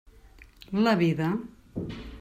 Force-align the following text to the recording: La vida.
La 0.87 0.95
vida. 1.03 1.29